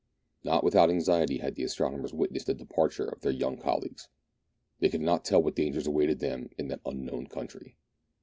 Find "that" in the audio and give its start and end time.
6.69-6.81